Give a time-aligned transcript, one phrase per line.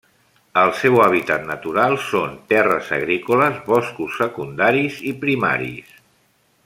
[0.59, 5.95] El seu hàbitat natural són terres agrícoles, boscos secundaris i primaris.